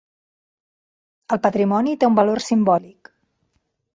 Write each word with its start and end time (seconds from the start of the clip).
El 1.35 1.41
patrimoni 1.43 1.95
té 2.03 2.09
un 2.11 2.17
valor 2.21 2.43
simbòlic. 2.47 3.15